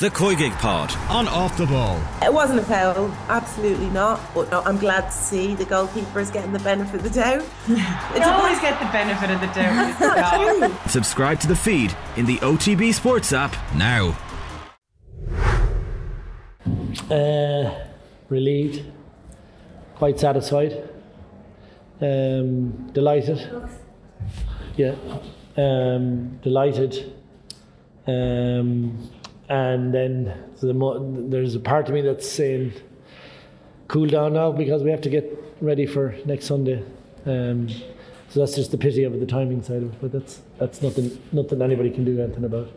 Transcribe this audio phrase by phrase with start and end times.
[0.00, 2.00] The Koigig Pod on Off the Ball.
[2.22, 4.20] It wasn't a foul, absolutely not.
[4.32, 7.44] But no, I'm glad to see the goalkeeper is getting the benefit of the doubt.
[8.14, 10.70] It's always get the benefit of the doubt.
[10.88, 14.16] Subscribe to the feed in the OTB Sports app now.
[17.10, 17.88] Uh,
[18.28, 18.84] relieved,
[19.96, 20.88] quite satisfied,
[22.00, 23.66] um, delighted.
[24.76, 24.94] Yeah,
[25.56, 27.16] um, delighted.
[28.06, 29.10] Um,
[29.48, 32.72] and then the mo- there's a part of me that's saying,
[33.88, 36.84] cool down now because we have to get ready for next Sunday.
[37.24, 37.68] Um,
[38.28, 40.00] so that's just the pity of the timing side of it.
[40.00, 42.68] But that's that's nothing nothing anybody can do anything about.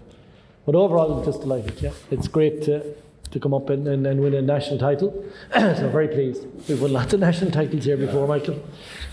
[0.65, 1.81] But overall, I'm just delighted.
[1.81, 2.95] Yeah, it's great to
[3.31, 5.25] to come up and, and, and win a national title.
[5.53, 6.45] so very pleased.
[6.67, 8.55] We've won lots of national titles here before, Michael.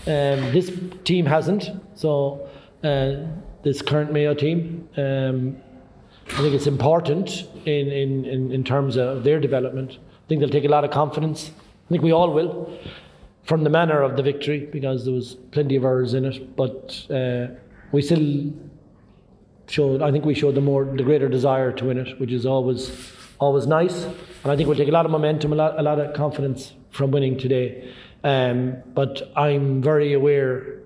[0.05, 0.71] Um, this
[1.03, 1.69] team hasn't.
[1.95, 2.49] So
[2.83, 3.27] uh,
[3.63, 4.87] this current Mayo team.
[4.97, 5.57] Um,
[6.31, 9.97] I think it's important in, in, in, in terms of their development.
[9.99, 11.51] I think they'll take a lot of confidence.
[11.87, 12.77] I think we all will
[13.43, 16.55] from the manner of the victory because there was plenty of errors in it.
[16.55, 17.47] But uh,
[17.91, 18.53] we still
[19.67, 22.45] showed, I think we showed the more, the greater desire to win it, which is
[22.45, 22.91] always,
[23.39, 24.03] always nice.
[24.43, 26.73] And I think we'll take a lot of momentum, a lot, a lot of confidence
[26.91, 27.91] from winning today.
[28.23, 30.79] Um, but I'm very aware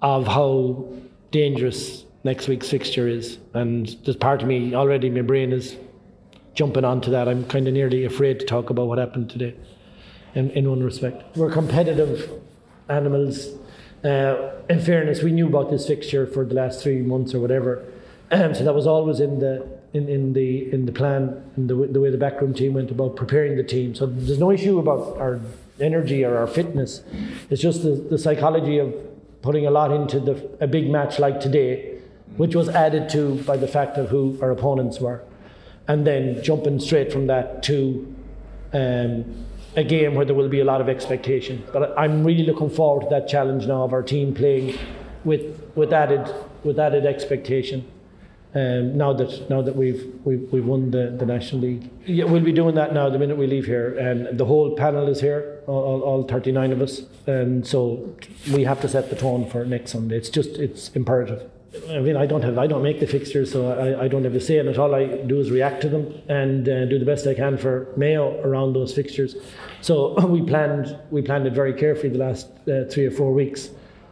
[0.00, 0.88] of how
[1.30, 3.38] dangerous next week's fixture is.
[3.52, 5.76] And there's part of me already, my brain is
[6.54, 7.28] jumping onto that.
[7.28, 9.54] I'm kind of nearly afraid to talk about what happened today
[10.34, 11.36] in, in one respect.
[11.36, 12.30] We're competitive
[12.88, 13.48] animals.
[14.02, 17.84] Uh, in fairness, we knew about this fixture for the last three months or whatever.
[18.30, 21.74] Um, so that was always in the in, in the in the plan and the,
[21.74, 23.94] the way the backroom team went about preparing the team.
[23.94, 25.40] So there's no issue about our
[25.80, 27.02] energy or our fitness.
[27.50, 28.94] It's just the, the psychology of
[29.42, 31.93] putting a lot into the, a big match like today,
[32.36, 35.22] which was added to by the fact of who our opponents were,
[35.86, 38.14] and then jumping straight from that to
[38.72, 41.64] um, a game where there will be a lot of expectation.
[41.72, 44.78] But I'm really looking forward to that challenge now of our team playing
[45.24, 46.32] with with added
[46.62, 47.90] with added expectation.
[48.56, 52.40] Um, now that now that we've we've, we've won the, the national league, yeah, we'll
[52.40, 55.60] be doing that now the minute we leave here, and the whole panel is here,
[55.66, 58.14] all, all, all 39 of us, and so
[58.52, 60.16] we have to set the tone for next Sunday.
[60.16, 61.50] It's just it's imperative.
[61.90, 64.34] I mean, I don't have, I don't make the fixtures, so I, I don't have
[64.34, 64.78] a say in it.
[64.78, 67.92] All I do is react to them and uh, do the best I can for
[67.96, 69.34] Mayo around those fixtures.
[69.80, 73.70] So we planned, we planned it very carefully the last uh, three or four weeks,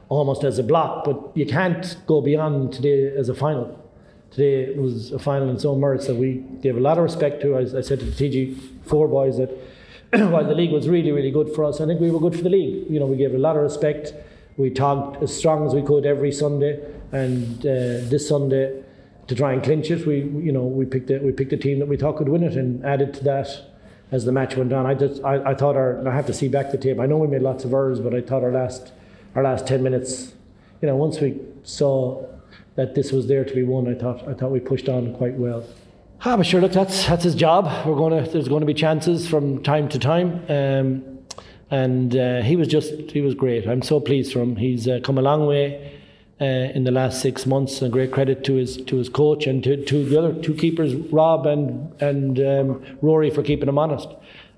[0.08, 1.04] almost as a block.
[1.04, 3.78] But you can't go beyond today as a final.
[4.32, 7.54] Today was a final in so merits that we gave a lot of respect to.
[7.54, 9.50] I, I said to the TG four boys that
[10.30, 12.42] while the league was really, really good for us, I think we were good for
[12.42, 12.90] the league.
[12.90, 14.14] You know, we gave a lot of respect.
[14.56, 16.80] We talked as strong as we could every Sunday
[17.12, 18.82] and uh, this Sunday
[19.28, 21.78] to try and clinch it, we you know we picked a, we picked a team
[21.78, 23.48] that we thought could win it and added to that
[24.10, 24.86] as the match went on.
[24.86, 26.98] I just I, I thought our I have to see back the tape.
[26.98, 28.92] I know we made lots of errors, but I thought our last
[29.34, 30.34] our last ten minutes,
[30.80, 32.26] you know, once we saw
[32.74, 35.34] that this was there to be won, I thought I thought we pushed on quite
[35.34, 35.64] well.
[36.24, 37.66] Ah, but sure, look, that's that's his job.
[37.86, 40.44] We're going to there's going to be chances from time to time.
[40.48, 41.18] Um,
[41.70, 43.66] and uh, he was just he was great.
[43.66, 44.56] I'm so pleased for him.
[44.56, 46.00] He's uh, come a long way
[46.42, 47.80] uh, in the last six months.
[47.80, 50.94] And great credit to his to his coach and to, to the other two keepers,
[50.94, 54.08] Rob and and um, Rory, for keeping him honest.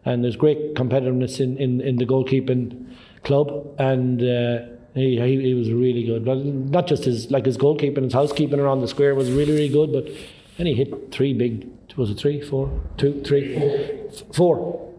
[0.07, 5.55] And there's great competitiveness in, in, in the goalkeeping club, and uh, he, he, he
[5.55, 6.25] was really good.
[6.27, 9.69] But not just his like his goalkeeping, his housekeeping around the square was really really
[9.69, 9.93] good.
[9.93, 10.09] But
[10.59, 11.69] and he hit three big.
[11.97, 13.57] Was it three, four, two, three,
[14.33, 14.94] four?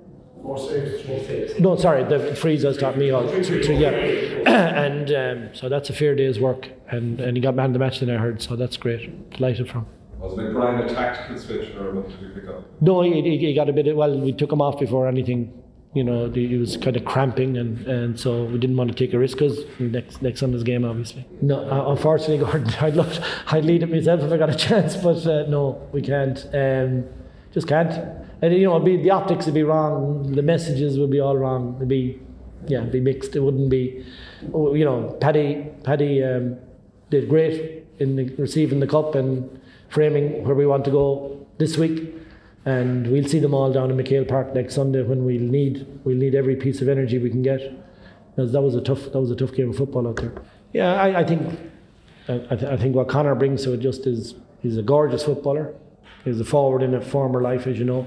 [1.59, 3.27] No, sorry, the freeze has taught me all.
[3.27, 3.89] Three, yeah.
[4.45, 6.69] and um, so that's a fair day's work.
[6.89, 9.31] And, and he got man of the match then I heard, so that's great.
[9.31, 9.87] Delighted from.
[10.19, 12.63] Was McBride a tactical switch or what did he pick up?
[12.81, 15.61] No, he, he, he got a bit, of, well, we took him off before anything.
[15.93, 19.13] You know, he was kind of cramping, and, and so we didn't want to take
[19.13, 21.25] a risk because next next Sunday's game, obviously.
[21.41, 23.17] No, uh, unfortunately, Gordon, I'd love,
[23.47, 26.45] I'd lead it myself if I got a chance, but uh, no, we can't.
[26.53, 27.05] Um,
[27.55, 27.91] just can't.
[28.41, 30.33] And you know, be, the optics would be wrong.
[30.33, 31.75] The messages would be all wrong.
[31.77, 32.19] It'd be,
[32.67, 33.35] yeah, it'd be mixed.
[33.35, 34.05] It wouldn't be,
[34.53, 36.57] oh, you know, Paddy Paddy um,
[37.09, 39.49] did great in the, receiving the cup and
[39.87, 42.13] framing where we want to go this week.
[42.65, 46.17] And we'll see them all down in MacHale Park next Sunday when we'll need we'll
[46.17, 47.61] need every piece of energy we can get.
[48.35, 50.33] Because that was a tough that was a tough game of football out there.
[50.73, 51.57] Yeah, I, I think
[52.27, 55.73] I, th- I think what Connor brings to it just is he's a gorgeous footballer.
[56.25, 58.05] He's a forward in a former life, as you know.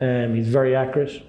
[0.00, 1.22] Um, he's very accurate,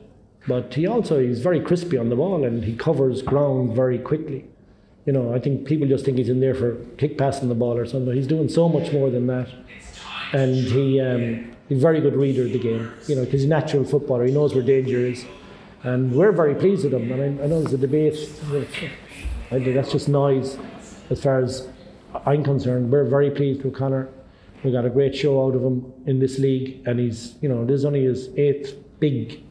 [0.47, 4.45] but he also he's very crispy on the ball and he covers ground very quickly.
[5.05, 7.77] You know, I think people just think he's in there for kick passing the ball
[7.77, 8.15] or something.
[8.15, 9.47] He's doing so much more than that.
[10.33, 12.91] and he um, he's a very good reader of the game.
[13.07, 14.25] You know, because he's a natural footballer.
[14.25, 15.25] He knows where danger is,
[15.83, 17.11] and we're very pleased with him.
[17.11, 18.17] I, I know there's a debate.
[19.51, 20.57] That's just noise,
[21.11, 21.67] as far as
[22.25, 22.91] I'm concerned.
[22.91, 24.09] We're very pleased with Conor.
[24.63, 27.65] We got a great show out of him in this league, and he's you know
[27.65, 29.43] this is only his eighth big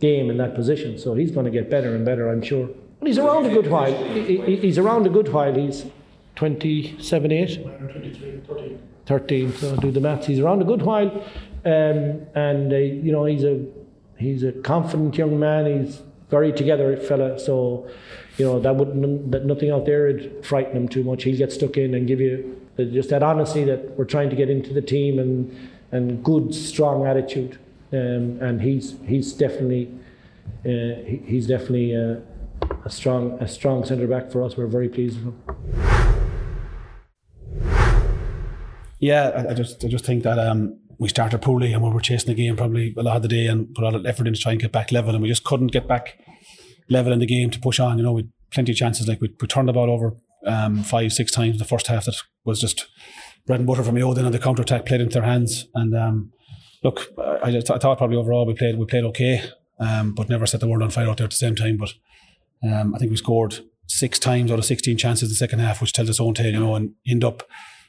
[0.00, 2.68] game in that position, so he's going to get better and better, I'm sure.
[3.02, 3.94] He's around a good while.
[4.14, 5.54] He, he, he's around a good while.
[5.54, 5.84] He's
[6.36, 7.60] 27, 8?
[9.06, 10.26] 13, so do the maths.
[10.26, 11.10] He's around a good while,
[11.64, 13.64] um, and uh, you know he's a
[14.16, 15.84] he's a confident young man.
[15.84, 17.38] He's very together fella.
[17.38, 17.88] So
[18.38, 21.24] you know that wouldn't that nothing out there would frighten him too much.
[21.24, 24.50] He'll get stuck in and give you just that honesty that we're trying to get
[24.50, 27.58] into the team and and good strong attitude.
[27.92, 29.92] Um, and he's he's definitely
[30.64, 32.16] uh, he, he's definitely uh,
[32.84, 34.56] a strong a strong centre back for us.
[34.56, 35.54] We're very pleased with him.
[38.98, 42.00] Yeah, I, I just I just think that um, we started poorly and we were
[42.00, 44.26] chasing the game probably a lot of the day and put a lot of effort
[44.36, 46.18] trying to get back level and we just couldn't get back
[46.88, 47.98] level in the game to push on.
[47.98, 49.06] You know, we plenty of chances.
[49.06, 50.14] Like we, we turned the ball over
[50.46, 52.04] um, five, six times in the first half.
[52.04, 52.86] That was just
[53.46, 54.14] bread and butter for Mayo.
[54.14, 55.66] Then on the counter attack played into their hands.
[55.74, 56.32] And um,
[56.82, 59.42] look, I, I, thought probably overall we played we played okay,
[59.78, 61.76] um, but never set the world on fire out there at the same time.
[61.76, 61.92] But
[62.62, 65.80] um, I think we scored six times out of sixteen chances in the second half,
[65.80, 66.52] which tells its own tale.
[66.52, 67.42] You know, and end up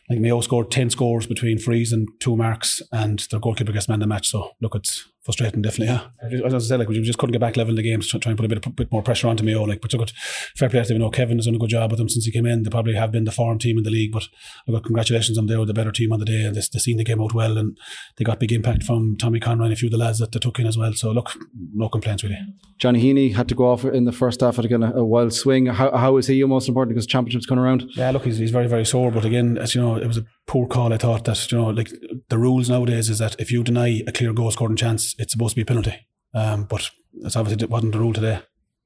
[0.09, 3.99] like Mayo scored 10 scores between frees and two marks, and their goalkeeper gets man
[3.99, 4.29] the match.
[4.29, 5.93] So, look, it's frustrating, definitely.
[5.93, 6.45] Yeah.
[6.45, 8.29] As I said, like, we just couldn't get back level in the games, try, try
[8.29, 9.61] and put a bit, of, bit more pressure onto Mayo.
[9.61, 10.09] Oh, like, but look,
[10.55, 10.97] fair play to them.
[10.97, 12.63] You know, Kevin has done a good job with them since he came in.
[12.63, 14.27] They probably have been the form team in the league, but
[14.67, 16.97] look, congratulations on they were the better team on the day, and they, they seen
[16.97, 17.75] the game out well, and
[18.17, 20.39] they got big impact from Tommy Conroy and a few of the lads that they
[20.39, 20.93] took in as well.
[20.93, 21.31] So, look,
[21.73, 22.37] no complaints really.
[22.77, 25.65] Johnny Heaney had to go off in the first half at a, a wild swing.
[25.65, 27.89] How, how is he most important because championships coming around?
[27.95, 30.25] Yeah, look, he's, he's very, very sore, but again, as you know, it was a
[30.47, 30.93] poor call.
[30.93, 31.91] I thought that you know, like
[32.29, 35.51] the rules nowadays is that if you deny a clear goal scoring chance, it's supposed
[35.51, 36.07] to be a penalty.
[36.33, 36.89] Um, but
[37.21, 38.41] it's obviously it wasn't the rule today.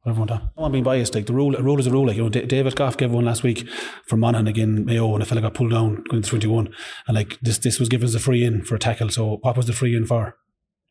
[0.06, 0.50] Went on.
[0.58, 1.14] I'm being biased.
[1.14, 2.08] Like the rule, a rule is a rule.
[2.08, 3.68] Like you know, D- David Gough gave one last week
[4.08, 6.74] for Monaghan again, Mayo, and a fella got pulled down going to 21.
[7.08, 9.10] And like this, this was given as a free in for a tackle.
[9.10, 10.38] So what was the free in for?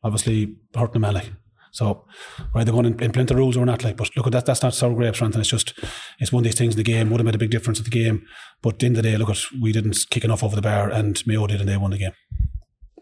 [0.03, 1.15] Obviously hurting man.
[1.15, 1.31] Like
[1.71, 2.05] so,
[2.53, 3.83] are they going to implement the rules or not?
[3.83, 5.41] Like, but look, at that that's not sour grapes or anything.
[5.41, 5.73] It's just
[6.19, 7.09] it's one of these things in the game.
[7.09, 8.25] Would have made a big difference at the game,
[8.61, 10.61] but at the end of the day, look, at we didn't kick enough over the
[10.61, 12.13] bar, and Mayo did, and they won the game.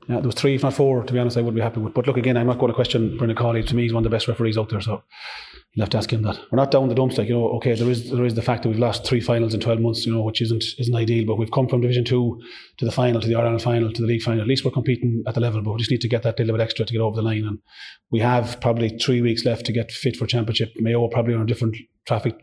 [0.07, 1.93] Yeah, there was three, if not four, to be honest, I wouldn't be happy with.
[1.93, 3.61] But look, again, I'm not going to question Brendan Cawley.
[3.63, 4.79] To me, he's one of the best referees out there.
[4.79, 5.03] So
[5.73, 6.39] you'll have to ask him that.
[6.49, 8.63] We're not down the dumps, like, you know, okay, there is there is the fact
[8.63, 11.37] that we've lost three finals in 12 months, you know, which isn't isn't ideal, but
[11.37, 12.41] we've come from Division 2
[12.77, 14.41] to the final, to the Ireland final, to the league final.
[14.41, 16.55] At least we're competing at the level, but we just need to get that little
[16.55, 17.45] bit extra to get over the line.
[17.45, 17.59] And
[18.09, 20.71] we have probably three weeks left to get fit for championship.
[20.77, 21.75] Mayo probably on a different
[22.05, 22.35] traffic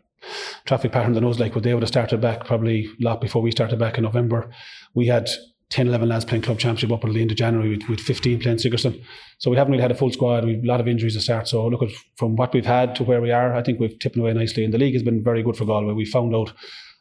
[0.65, 3.43] traffic pattern than us, like, what they would have started back probably a lot before
[3.43, 4.51] we started back in November.
[4.95, 5.29] We had
[5.71, 8.41] 10, 11 lads playing club championship up until the end of January with, with 15
[8.41, 9.01] playing Sigerson.
[9.39, 10.45] So we haven't really had a full squad.
[10.45, 11.49] We've a lot of injuries to start.
[11.49, 14.17] So look at from what we've had to where we are, I think we've tipped
[14.17, 14.65] away nicely.
[14.65, 15.95] And the league has been very good for Galway.
[15.95, 16.53] We found out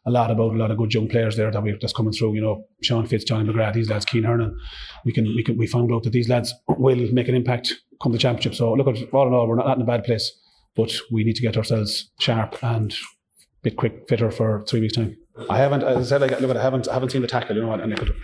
[0.06, 2.36] a lot about a lot of good young players there that we that's coming through.
[2.36, 4.58] You know, Sean Fitz, Johnny McGrath, these lads, Cian Hernon.
[5.06, 8.12] We can we can we found out that these lads will make an impact come
[8.12, 8.56] the championship.
[8.56, 10.32] So look at all in all, we're not, not in a bad place,
[10.76, 12.96] but we need to get ourselves sharp and a
[13.62, 15.18] bit quick fitter for three weeks time.
[15.50, 17.64] I haven't, as I said, like, look, I haven't, I haven't seen the tackle, you
[17.64, 18.16] know, and I could,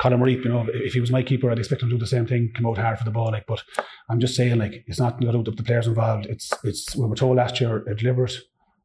[0.00, 2.06] Colm Reape, you know, if he was my keeper, I'd expect him to do the
[2.06, 3.62] same thing, come out hard for the ball, like, but
[4.08, 6.26] I'm just saying, like, it's not got out the players involved.
[6.26, 8.34] It's, it's, we were told last year, a deliberate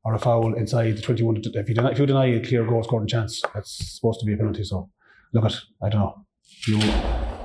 [0.03, 1.41] or a foul inside the 21.
[1.53, 4.33] If you deny, if you deny a clear goal scoring chance, it's supposed to be
[4.33, 4.65] a penalty.
[4.65, 4.89] So,
[5.33, 6.25] look at, I don't know,
[6.67, 6.79] you,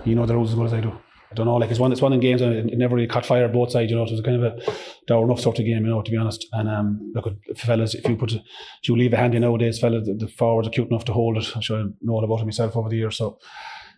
[0.04, 0.92] you know the rules as well as I do.
[1.34, 3.26] I don't know, like it's one it's one in games and it never really caught
[3.26, 4.04] fire both sides, you know.
[4.04, 4.72] It was kind of a
[5.08, 6.46] dour enough sort of game, you know, to be honest.
[6.52, 8.42] And um, look at fellas, if you put if
[8.84, 11.50] you leave a handy nowadays, fellas, the, the forwards are cute enough to hold it.
[11.56, 13.16] I'm sure I know all about it myself over the years.
[13.16, 13.40] So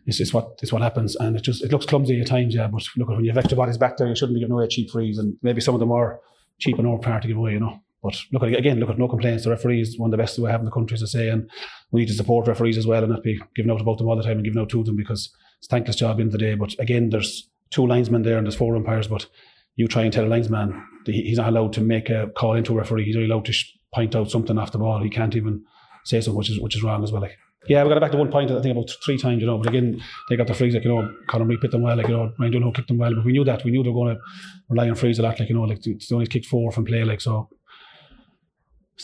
[0.06, 2.68] it's, it's what it's what happens, and it just it looks clumsy at times, yeah.
[2.68, 4.68] But look, at when you have extra bodies back there, you shouldn't be giving away
[4.68, 6.20] cheap frees, and maybe some of them are
[6.58, 7.82] cheap and part to give away, you know.
[8.02, 9.44] But look at again, look at no complaints.
[9.44, 11.50] The referees one of the best we have in the country, as I say, and
[11.90, 14.16] we need to support referees as well and not be giving out about them all
[14.16, 15.34] the time and giving out to them because
[15.66, 16.54] it's thankless job in the day.
[16.54, 19.26] But again, there's two linesmen there and there's four umpires, but
[19.74, 22.76] you try and tell a linesman he's not allowed to make a call into a
[22.76, 23.04] referee.
[23.04, 25.02] He's only allowed to sh- point out something off the ball.
[25.02, 25.64] He can't even
[26.04, 27.22] say something, which is which is wrong as well.
[27.22, 27.36] Like,
[27.68, 28.50] yeah, we got it back to one point.
[28.50, 29.58] I think about three times, you know.
[29.58, 32.08] But again, they got the frees, like you know, Colm Reape hit them well, like
[32.08, 33.14] you know, Ryan Donoghue kicked them well.
[33.14, 34.22] But we knew that we knew they were going to
[34.68, 37.04] rely on frees a lot, like you know, like they only kicked four from play,
[37.04, 37.48] like so.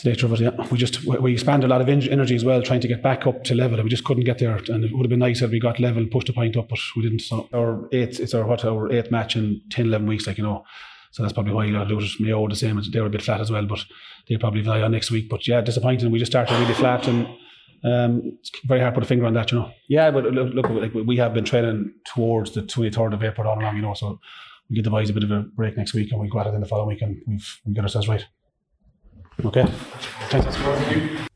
[0.01, 0.67] The nature yeah.
[0.71, 3.43] We just we expanded a lot of energy as well, trying to get back up
[3.43, 4.55] to level, and we just couldn't get there.
[4.55, 6.79] And it would have been nice if we got level, pushed a point up, but
[6.95, 7.21] we didn't.
[7.21, 10.43] So our eighth, it's our what our eighth match in 10, 11 weeks, like you
[10.43, 10.63] know.
[11.11, 12.09] So that's probably why you got to do it.
[12.19, 12.81] Mayo the same.
[12.91, 13.85] They were a bit flat as well, but
[14.27, 15.29] they'll probably die on next week.
[15.29, 16.09] But yeah, disappointing.
[16.09, 17.27] We just started really flat, and
[17.83, 19.71] Um, it's very hard to put a finger on that, you know.
[19.89, 23.59] Yeah, but look, look like we have been training towards the 23rd of April all
[23.59, 24.19] along, you know, so
[24.69, 26.47] we give the boys a bit of a break next week and we go at
[26.47, 28.25] it in the following week and we've we get ourselves right.
[29.45, 29.65] Okay.
[30.29, 31.29] Thanks.